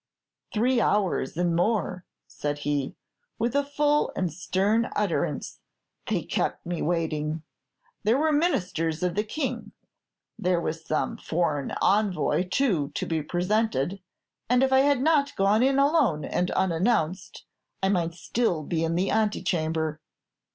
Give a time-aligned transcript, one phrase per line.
[0.51, 2.95] 'Three hours and more,' said he,
[3.37, 5.59] with a full and stern utterance,
[6.07, 7.43] 'they kept me waiting.
[8.01, 9.73] There were Ministers with the King;
[10.39, 14.01] there was some foreign envoy, too, to be presented;
[14.49, 17.45] and if I had not gone in alone and unannounced,
[17.83, 20.01] I might still be in the ante chamber.